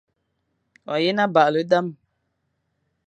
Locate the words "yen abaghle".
1.03-1.61